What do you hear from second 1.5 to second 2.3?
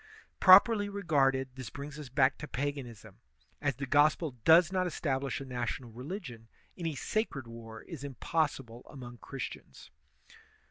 this brings us